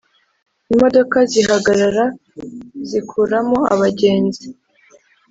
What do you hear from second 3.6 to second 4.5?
abagenzi.